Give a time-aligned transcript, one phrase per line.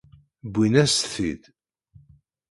[0.49, 1.43] Wwin-as-t-id.